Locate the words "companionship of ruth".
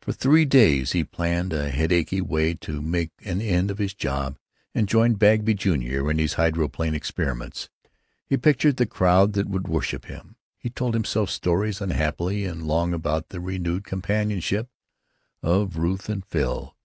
13.82-16.08